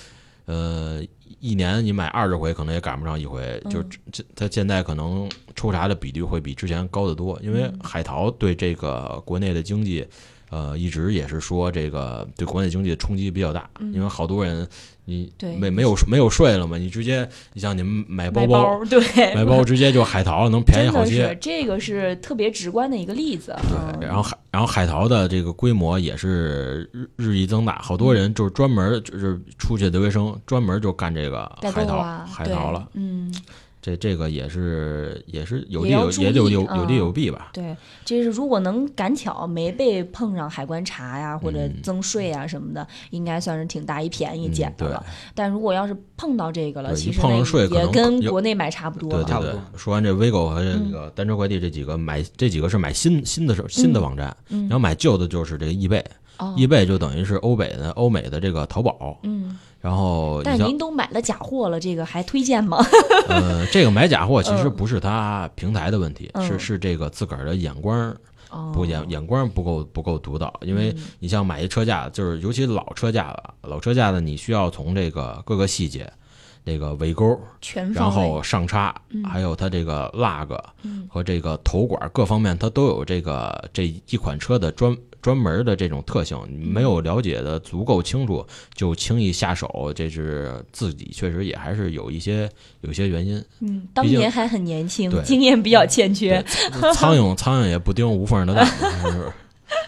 [0.47, 1.03] 呃，
[1.41, 7.79] 一年你买二十回，可能也赶不上一回，就嗯这它现在可能抽查的比率会比之前高得多，因为嗯。
[7.83, 10.07] 海淘对这个国内的经济。
[10.55, 14.65] 呃，一直也是说这个对国内经济的冲击比较大，嗯因为好多人
[15.05, 21.37] 你对没没有没有税了嘛，你直接你像你们买包买包对买包直接就海淘了，能便宜好些。
[21.41, 23.53] 这个是特别直观的一个例子。
[23.69, 32.89] 嗯对，然后海然后海淘的这个规模也是日日益增大，好多人就是专门就是出去留学生专门就干这个海淘啊，海淘了。
[32.95, 33.35] 嗯，
[33.85, 37.51] 这这个也是也是有利有也有意有有利嗯有弊吧。
[37.53, 45.05] 对，这是如果能赶巧没被碰上海关查呀，或者嗯增税啊什么的，应该算是挺大一便宜捡的了。
[45.35, 49.17] 但如果要是碰到这个了，其实那上税也跟国内买差不多了。
[49.17, 56.03] 对对对差不多，说完这 Vigo 和这嗯个单车快递这几个买这几个是买新新的手新的网站，嗯然后买旧的就是这个易贝。
[56.57, 59.19] 易贝就等于是欧北的欧美的这个淘宝。
[59.23, 59.59] 嗯。
[59.81, 62.79] 然后，但是您都买了假货了，这个还推荐吗？
[63.29, 68.17] 呃，这个买假货其实不是他平台的问题，是是这个自个儿的眼光
[68.73, 70.51] 不眼眼光不够不够独到。
[70.63, 76.11] 因为你像买一车架，就是尤其老车架了，老车架的你需要从这个各个细节。
[76.67, 77.39] 这个尾钩，
[77.93, 80.59] 然后上叉，还有它这个 lug
[81.09, 86.39] 和这个头管各方面，它都有这个这一款车的专专门的这种特性。
[86.51, 92.49] 没有了解的足够清楚，就轻易下手，这是自己确实也还是有一些
[92.81, 93.45] 有一些原因。
[93.61, 96.43] 嗯，当年还很年轻，经验比较欠缺。
[96.95, 98.67] 苍蝇苍蝇也不叮无缝的蛋。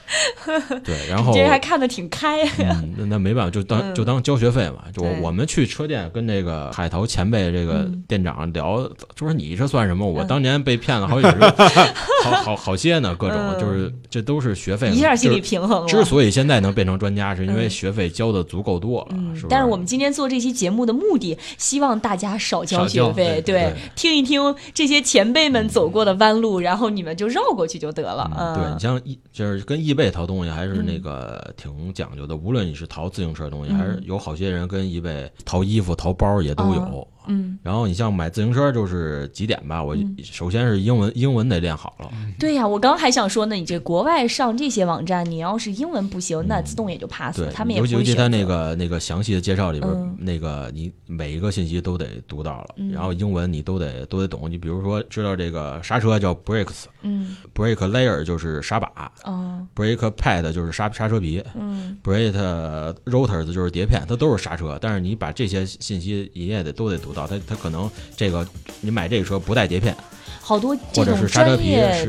[0.84, 2.44] 对，然后这还看得挺开。
[2.58, 4.84] 嗯，那那没办法，就当就当交学费嘛。
[4.92, 10.06] 就我们去车店跟那个海淘前辈这个店长聊，就说你这算什么？
[10.06, 11.40] 我当年被骗了好几十，
[12.24, 14.90] 好好好些呢，各种就是这都是学费。
[14.90, 15.88] 一下心理平衡了。
[15.88, 19.16] 之所以现在能变成专家，是因为学费交的足够多了？
[19.48, 28.30] 但是我们今天做这期节目的目的，希望大家少交学费，对，听一听这些前辈们走过的弯路，然后你们就绕过去就得了。
[28.38, 37.08] 嗯，对你像一就是跟易贝淘东西还是那个挺讲究的，无论你是淘自行车的东西，还是有好些人跟易贝淘衣服、淘包也都有。
[37.28, 39.82] 嗯，然后你像买自行车就是几点吧？
[39.82, 42.10] 我首先是英文，英文得练好了。
[42.38, 47.50] 对呀，我刚还想说呢，你这国外上这些网站，你要是英文不行，那自动也就 pass 了。
[47.50, 54.48] 他们也尤其他那个那个详细的介绍里边，那个你每一个信息都得读到了，然后英文你都得都得懂。
[54.48, 64.78] 你比如说知道这个刹车叫 brakes，嗯，brake layer 就是刹把，嗯，brake pad 就是刹刹车皮，嗯，brake rotors 就是碟片，它都是刹车。
[64.80, 67.15] 但是你把这些信息你也得都得读。
[67.24, 68.44] 它它可能这个
[68.80, 69.96] 你买这个车不带碟片，
[70.40, 72.08] 好多这种专业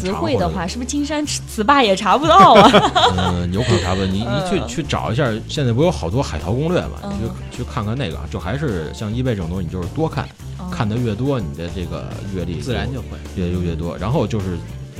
[0.00, 2.70] 词汇的话，是不是金山词霸也查不到啊？
[3.18, 4.06] 嗯，有可能查不到。
[4.06, 6.98] 你你去去找一下，现在不有好多海淘攻略嘛？
[7.04, 10.26] 你去去看看那个，就还是像易贝这种东西，你就是多看，
[10.72, 13.94] 看的越多，你的这个阅历自然就会越就越多。
[13.98, 14.56] 然后就是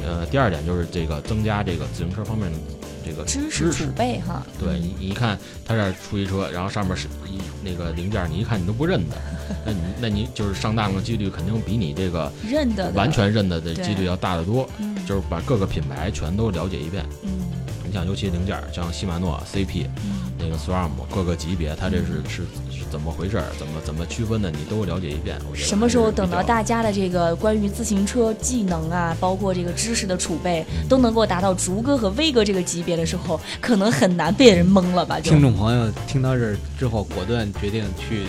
[0.06, 2.58] 呃，第二点就是这个增加这个自行车方面的。
[3.04, 9.16] 这个知识储备哈，对你，你一看他这出一车，然后上面是一那个零件，你一看你都不认得，
[9.64, 14.68] 那你那你就是上当的几率肯定比你这个认得完全认得的几率要大得多。
[15.06, 17.02] 就是把各个品牌全都了解一遍。
[17.22, 17.30] 嗯，
[17.82, 19.86] 你像尤其零件，像西马诺 CP，
[20.38, 22.42] 那个 SRAM 各个级别，它这是是。
[22.90, 23.44] 怎么回事儿？
[23.58, 24.50] 怎么怎么区分的？
[24.50, 25.38] 你都了解一遍。
[25.54, 35.20] 什么时候等到大家的这个关于自行车技能啊，包括这个知识的储备，都能够达到竹哥和威哥这个级别的时候，可能很难被人蒙了吧？
[35.20, 38.22] 听众朋友听到这儿之后，果断决定去。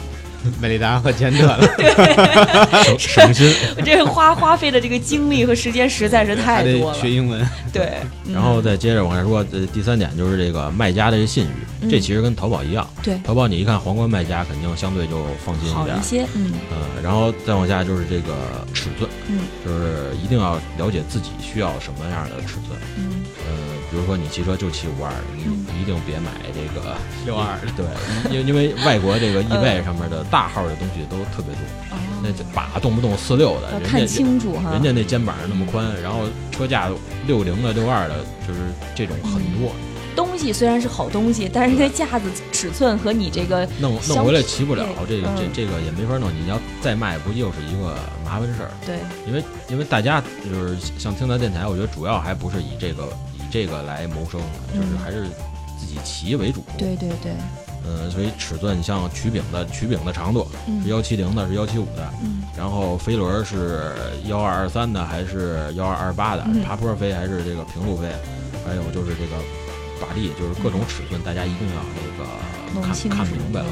[0.60, 3.54] 美利达和捷特了，对，省心。
[3.84, 6.98] 这花花费的这个精力和时间实在是太多了。
[6.98, 7.94] 学英文，对。
[8.32, 12.88] 然后再接着往下说，呃，第三点就是这个卖家的信誉，这其实跟淘宝一样。
[13.02, 15.96] 对，淘宝你一看皇冠卖家，肯定相对就放心一点。
[15.96, 16.52] 好一些，嗯。
[16.70, 18.34] 呃，然后再往下就是这个
[18.74, 23.19] 尺寸，嗯，就是一定要了解自己需要什么样的尺寸，嗯。
[23.92, 25.42] 比如说你骑车就骑五二，你
[25.82, 27.58] 一定别买这个六二。
[27.76, 27.86] 对，
[28.32, 31.64] 因因为外国这个 易贝上面的大号的东西都特别多，
[32.22, 36.90] 那把动不动四六的，看清楚哈，人家那肩膀那么宽，然后车架
[37.26, 38.60] 六零的、六二的，就是
[38.94, 39.72] 这种很多。
[40.16, 46.30] 东西虽然是好东西，但是那架子尺寸和你这个弄弄回来骑不了，这个这这个也没法弄。
[46.30, 48.72] 你要再卖，不又是一个麻烦事儿？
[48.86, 53.08] 对，因为因为大家就是像听咱电台，我觉得主要还不是以这个。
[53.50, 54.40] 这个来谋生，
[54.74, 55.28] 就是还是
[55.80, 56.64] 自己骑为主。
[56.78, 57.34] 对对对。
[57.86, 60.48] 嗯，所以尺寸，像曲柄的曲柄的长度
[60.84, 62.08] 是幺七零的，是幺七五的。
[62.22, 62.44] 嗯。
[62.58, 63.94] 然后飞轮是
[64.26, 66.46] 幺二二三的，还是幺二二八的？
[66.64, 68.08] 爬坡飞还是这个平路飞？
[68.66, 69.42] 还有就是这个
[70.00, 72.30] 把力，就是各种尺寸，大家一定要那个。
[72.74, 73.68] 弄清楚看明白了。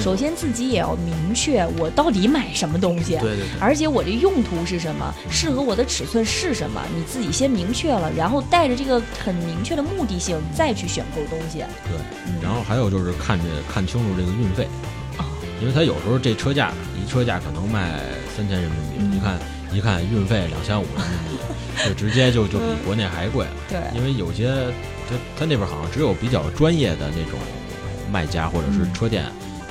[0.00, 3.44] 首先自己也要明确我到底买什么东西，对对。
[3.60, 11.58] 而且我这用途是什么，适合我的尺寸是什么，你自己先明确了，然后带着这个很明确的目的性再去选购东西。
[11.58, 14.66] 对，然后还有就是看这看清楚这个运费
[15.18, 15.28] 啊，
[15.60, 18.00] 因为他有时候这车价一车价可能卖
[18.34, 19.38] 三千人民币，你看
[19.72, 21.42] 一看运费两千五人民币，
[21.86, 23.52] 就直接就就比国内还贵了。
[23.68, 24.48] 对，因为有些
[25.06, 27.38] 他他那边好像只有比较专业的那种。
[28.12, 29.24] 卖家或者是车店，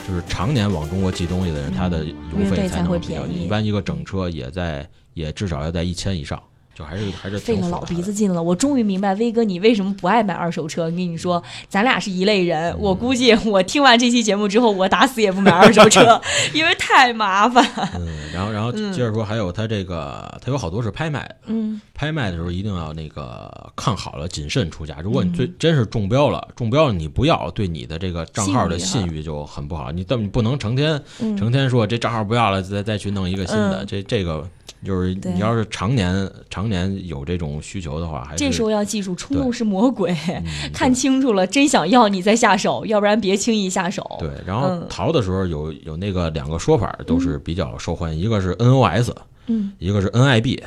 [0.07, 2.13] 就是常年往中国寄东西的人，他的邮
[2.49, 3.43] 费才能比较低。
[3.43, 6.41] 一般一个整车也在，也至少要在一千以上。
[6.81, 8.41] 就还是还是费了老鼻子劲了。
[8.41, 10.81] 我终于明白威哥你为什么不爱买二手车。
[10.85, 12.75] 跟你说，咱俩是一类人。
[12.79, 16.19] 我估计我听完这期节目之后，我打死也不买二手车，
[16.53, 17.63] 因为太麻烦。
[17.95, 21.35] 嗯，然后然后接着说，还有他这个，他有好多是拍卖的。
[21.45, 24.97] 嗯，拍卖的时候一定要那个看好了，谨慎出价。
[25.03, 29.91] 如果你最真是中标了，中标了你不要，对你的这个账号的信誉就很不好。
[29.91, 31.01] 你但你不能成天
[31.37, 33.85] 成天说这账号不要了，再再去弄一个新的。
[33.85, 34.47] 这这个。
[34.83, 40.15] 就是你要是常年常年有这种需求的话，还是这时候要记住，冲动是魔鬼，
[40.73, 44.17] 看清楚了，真想要你再下手，要不然别轻易下手。
[44.19, 49.11] 对，然后淘的时候有有那个两个说法都是比较受欢迎，一个是 NOS，
[49.47, 50.61] 嗯，一个是 NIB，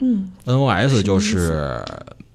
[0.00, 1.82] 嗯，NOS 就是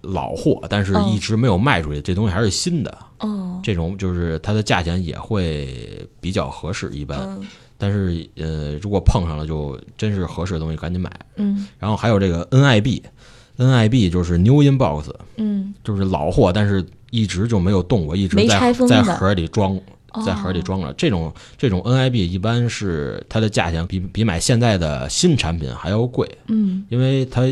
[0.02, 7.40] 老货，但是一直没有卖出去，这东西还是新的，哦，这种就是它的价钱也会比较合适，一般。
[7.82, 11.10] 但是，呃，如果碰上了，就真是合适的东西，赶紧买。
[11.38, 11.66] 嗯。
[11.80, 19.80] 然后还有这个 NIB，NIB 就是 New In Box，嗯，就是老货，但是一直就没有动过，一直在在盒里装，
[20.26, 20.92] 在盒里装着。
[20.98, 26.30] 这种这种 NIB 一般是它的价钱比比买现在的新产品还要贵。
[26.50, 26.86] 嗯。
[26.90, 27.44] 因为它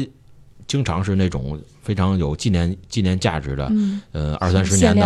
[0.68, 3.72] 经常是那种非常有纪念纪念价值的，
[4.12, 5.02] 呃，二三十年的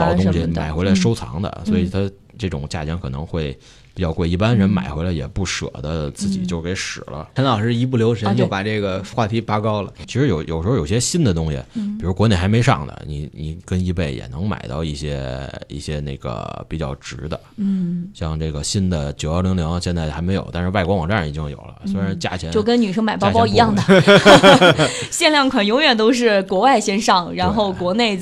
[0.00, 3.56] 老东西买回来收藏的，所以它这种价钱可能会。
[3.96, 7.26] 比较贵，一般人买回来也不舍得自己就给使了。
[7.34, 9.90] 陈老师一不留神就把这个话题拔高了。
[10.06, 17.40] 其实有有时候有些新的东西，比如国内还没上的，你你跟易贝也能买到一些一些那个比较值的。
[17.56, 21.80] 嗯，像这个新的九幺零零现在还没有，但是外国网站已经有了。
[21.86, 23.82] 虽然价钱就跟女生买包包一样的，
[25.10, 28.18] 限量款永远都是国外先上，然后国内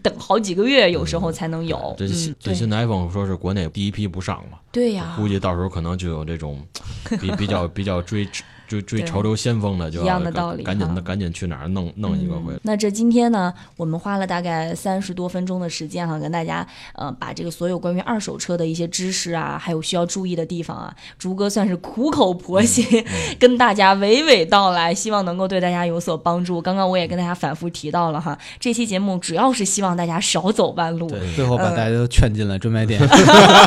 [0.00, 1.92] 等好几个月，有时候才能有。
[1.98, 2.06] 这
[2.38, 4.58] 最新的 iPhone 说是国内第一批不上嘛？
[4.70, 6.66] 对呀，估计到时候可能就有这种
[7.20, 8.28] 比比较比较追。
[8.68, 12.58] 追追潮流先锋的，就一样的道理，赶紧的赶紧去哪儿弄弄一个回来。
[12.62, 22.84] 那这今天呢，我们花了大概三十多分钟的时间哈，跟大家呃把这个所有关于二手车的一些知识啊，还有需要注意的地方啊，竹哥算是苦口婆心
[23.40, 26.60] 跟大家娓娓道来，希望能够对大家有所帮助。
[26.60, 33.00] 刚刚我也跟大家反复提到了哈，这期节目主要是希望大家少走弯路，对最后把大家都劝进了专卖店。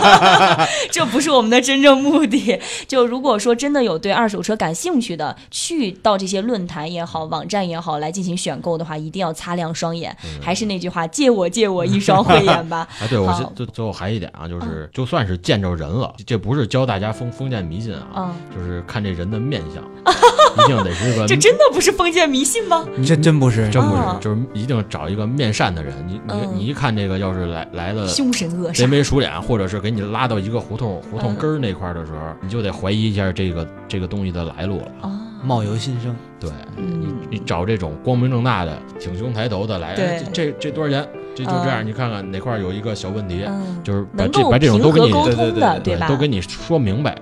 [0.92, 2.60] 这不是我们的真正目的。
[2.88, 10.16] 就如果说真的有对二手车感兴趣的，去到这些论坛也好、网站也好来进行选购的话，一定要擦亮双眼。
[10.42, 12.88] 还是那句话，借我借我一双慧眼吧。
[13.00, 19.84] 啊，对，我最最后还一点啊，就是就算是见着人了，这不是教大家封封建迷信啊，就是看这人的面相，
[20.66, 21.26] 一定得是个。
[21.28, 22.86] 这真的不是封建迷信吗？
[23.06, 25.94] 这真不是，真不是，就是一定找一个面善的人。
[26.08, 35.12] 你你你一看这个，要是来来了凶神恶煞、贼眉鼠脸，或者是给你拉到一个胡同胡同根儿那块儿的时候，你就得怀疑一下这个这个东西的来路了。
[35.44, 39.96] 冒油心生，对你，你找这种光明正大的、挺胸抬头的来，
[40.32, 41.08] 这这多少钱？
[41.34, 43.44] 这就这样，你看看哪块有一个小问题，
[43.84, 47.18] 就是把这把这种都给你对对对对，都给你说明白。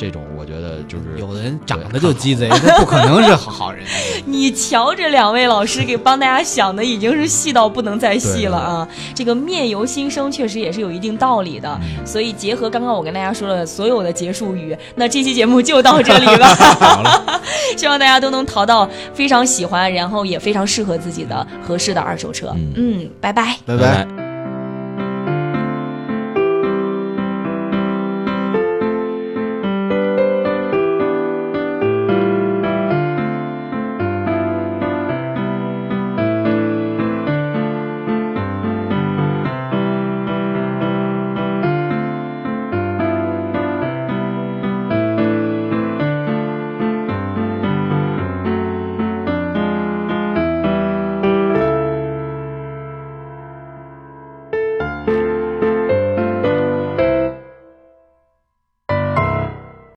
[0.00, 3.84] 这种我觉得就是有的人长得就鸡贼，他不可能是好人。
[4.24, 8.88] 你瞧，这两位老师给帮大家想的已经是细到不能再细了啊！
[9.14, 17.40] 这个面由心生确实也是有一定道理的，所以结合刚刚我跟大家说的所有的结束语，那这期节目就到这里吧。
[17.76, 22.56] 希望大家都能淘到非常喜欢，然后也非常适合自己的合适的二手车。
[22.74, 24.29] 嗯，拜拜，拜拜。